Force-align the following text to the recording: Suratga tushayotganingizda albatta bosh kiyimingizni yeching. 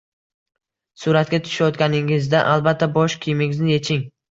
Suratga 1.01 1.41
tushayotganingizda 1.49 2.43
albatta 2.55 2.91
bosh 2.99 3.19
kiyimingizni 3.29 3.75
yeching. 3.79 4.07